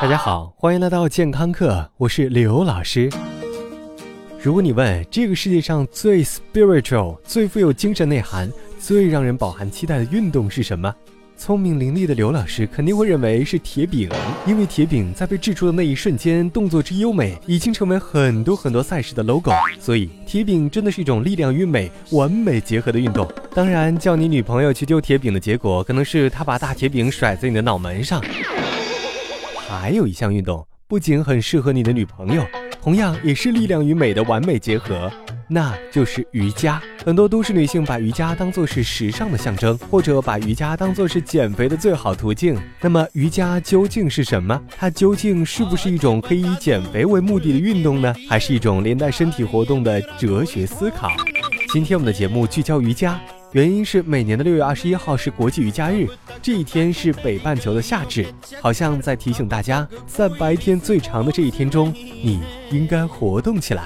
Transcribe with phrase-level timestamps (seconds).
[0.00, 3.10] 大家好，欢迎来到健康课，我是刘老师。
[4.42, 10.90] 如果你问这个世界上最 spiritual、最富有精神内涵、最让人饱含期待的运动是什么？
[11.36, 14.08] 聪明伶俐的刘老师肯定会认为是铁饼，
[14.46, 19.52] 因为铁饼在被掷出的那一瞬间，动作之优美，已经成为很多很多赛事的 logo。
[19.78, 23.30] 所以，铁饼真的是一种力量与美完美结合的运动。
[23.54, 28.24] 当然，叫你女朋友去丢铁饼的结果，可能是她把大铁饼甩在你的脑门上。
[29.78, 32.44] 还有一项运动，不仅很适合你的女朋友，
[32.82, 35.10] 同样也是力量与美的完美结合。
[35.48, 42.56] 那就是瑜伽，很多都市女性把瑜伽当做是时尚的象征，或者把瑜伽当做是减肥的最好途径。
[42.80, 44.60] 那么瑜伽究竟是什么？
[44.76, 48.14] 它究竟是不是一种可以以减肥为目的的运动呢？
[48.28, 51.08] 还是一种连带身体活动的哲学思考？
[51.72, 53.20] 今天我们的节目聚焦瑜伽，
[53.52, 56.06] 原因是每年的六月二十一号是国际瑜伽日，
[56.40, 58.24] 这一天是北半球的夏至，
[58.60, 63.82] 好像在提醒大家，在白天最长的这一天中，你应该活动起来。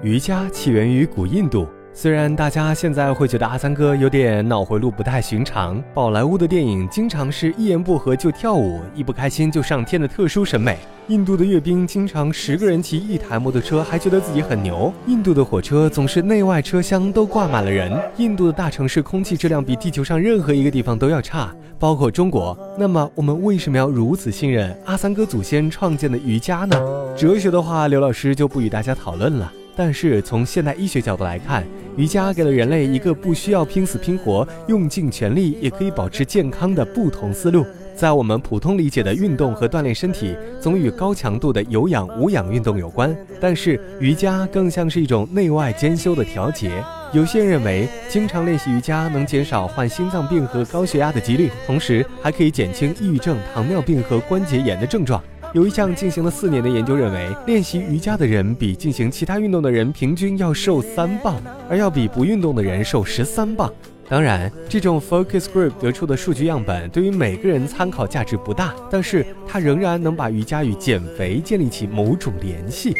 [0.00, 10.78] 瑜伽起源于古印度，虽然大家现在会觉得阿三哥有点脑回路不太寻常，宝莱坞的电影经常是一言不合就跳舞，一不开心就上天的特殊审美。
[11.08, 14.92] 印度的阅兵经常十个人骑一台摩托车，还觉得自己很牛。
[15.06, 17.96] 印度的火车总是内外车厢都挂满了人。
[18.16, 22.58] 印度的大城市空气质量比地球上任何一个地方都要差，包括中国。
[22.76, 26.76] 那么我们为什么要如此信任阿三哥祖先创建的瑜伽呢？
[27.16, 29.52] 哲学的话，刘老师就不与大家讨论了。
[29.76, 31.62] 但是从现代医学角度来看，
[31.96, 37.64] 瑜伽给了人类一个不需要拼死拼活、用尽全力也可以保持健康的不同思路。
[37.96, 43.16] 在我们普通理解的运动和锻炼身体，总与高强度的有氧、无氧运动有关。
[43.40, 46.70] 但是瑜伽更像是一种内外兼修的调节。
[47.14, 55.22] 有些人认为，经常练习瑜伽能减少患心脏病和高血压的几率，同时还可以减轻抑郁症、糖尿病和关节炎的症状。
[55.54, 61.40] 有一项进行了四年的研究认为，练习瑜伽的人比进行其他运动的人平均要瘦三磅，
[61.70, 63.72] 而要比不运动的人瘦十三磅。
[64.08, 72.94] 当然，这种 focus group 得出的数据样本对于每个人参考价值不大，但是它仍然能把瑜伽与减肥建立起某种联系。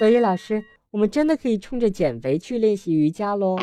[0.00, 0.60] 所以，老师，
[0.90, 3.56] 我们真的可以冲着减肥去练习瑜伽喽？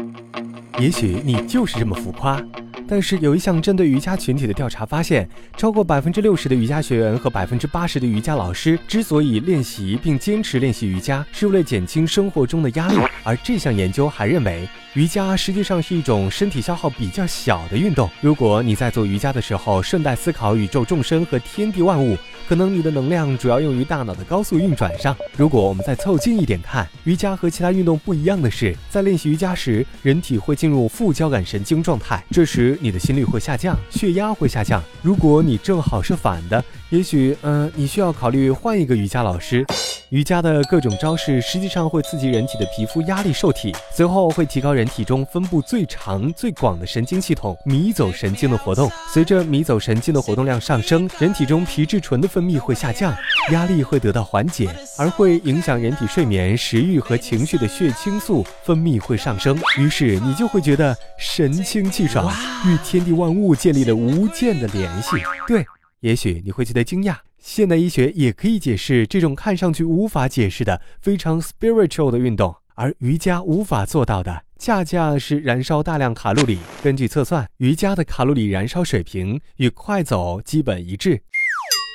[0.80, 2.42] 也许你就是这么浮夸。
[2.88, 12.98] 但是有一项针对瑜伽群体的调查发现，超过百分之六十的瑜伽学员和百分之八十的瑜伽老师之所以练习并坚持练习瑜伽，是为了减轻生活中的压力。
[13.24, 18.10] 而这项研究还认为，瑜伽实际上是一种身体消耗比较小的运动。
[18.22, 22.18] 如果你在做瑜伽的时候顺带思考宇宙众生和天地万物。
[22.48, 25.16] 可能你的能量主要用于大脑的高速运转上。
[25.38, 34.84] 如果我们再凑近一点看，瑜伽和其他运动不一样的是，在练习瑜伽时，人体会进入副交感神经状态，这时你的心率会下降，血压会下降。
[35.04, 39.64] 如果你正好是反的，也许，嗯，你需要考虑换一个瑜伽老师。
[40.10, 48.90] 瑜伽的各种招式实际上会刺激人体的皮肤压力受体，随后会提高人体中分布最长、最广的神经系统迷走神经的活动。
[49.14, 53.16] 随着迷走神经的活动量上升，人体中皮质醇的分泌会下降，
[53.52, 54.68] 压力会得到缓解，
[54.98, 59.56] 而会影响人体睡眠、食欲和情绪的血清素分泌会上升。
[59.78, 62.34] 于是你就会觉得神清气爽，
[62.66, 65.10] 与天地万物建立了无间的联系。
[65.48, 65.64] 对。
[66.02, 76.60] 也许你会觉得惊讶，现代医学也可以解释这种看上去无法解释的非常 spiritual 的运动，而瑜伽无法做到的，恰恰是燃烧大量卡路里。
[76.84, 81.22] 根据测算，瑜伽的卡路里燃烧水平与快走基本一致。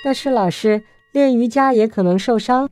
[0.05, 0.83] 但是老师
[1.13, 2.69] 练瑜伽也可能受伤。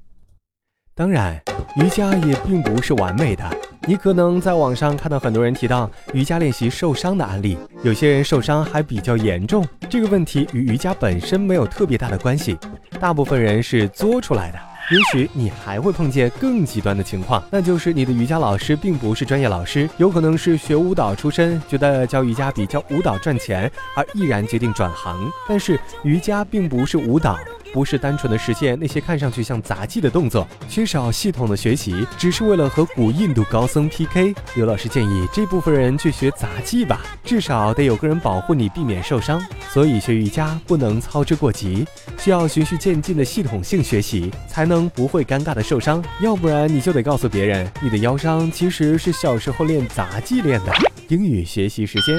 [0.95, 1.41] 当然，
[1.77, 3.45] 瑜伽也并不是完美的。
[3.87, 9.67] 你可能在网上看到很多人提到瑜伽练习受伤的案例，有些人受伤还比较严重。
[9.93, 12.57] 这个问题与瑜伽本身没有特别大的关系，
[12.99, 14.59] 大部分人是作出来的。
[14.91, 25.31] 也许你还会碰见更极端的情况，那就是你的瑜伽老师并不是专业老师，有可能是学舞蹈出身，觉得教瑜伽比教舞蹈赚钱，而毅然决定转行。
[25.47, 27.39] 但是瑜伽并不是舞蹈。
[27.73, 34.35] 不是单纯的实现那些看上去像杂技的动作，缺少系统的学习，只是为了和古印度高僧 PK。
[34.55, 39.43] 刘老师建议这部分人去学杂技吧，至少得有个人保护你，避免受伤。
[39.71, 41.87] 所以学瑜伽不能操之过急，
[42.19, 46.05] 需要循序渐进的系统性学习，才能不会尴尬的受伤。
[46.21, 50.73] 要不然你就得告诉别人，你的腰伤其实是小时候练杂技练的。
[51.09, 52.17] 英语学习时间，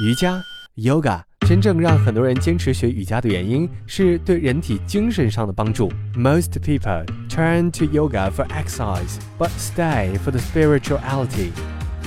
[0.00, 0.42] 瑜伽
[0.76, 1.25] ，Yoga。
[1.47, 5.91] 真正让很多人坚持学瑜伽的原因是对人体精神上的帮助。
[6.15, 11.51] Most people turn to yoga for exercise, but stay for the spirituality.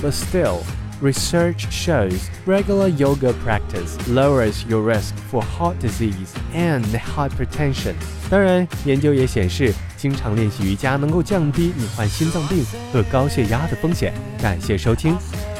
[0.01, 0.61] But still,
[1.01, 7.93] Research shows regular yoga practice lowers your risk for heart disease and hypertension。
[8.29, 12.63] 当然，研究也显示，经常练习瑜伽能够降低你患心脏病
[12.93, 14.13] 和高血压的风险。
[14.41, 15.17] 感谢收听，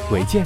[0.10, 0.46] 回见。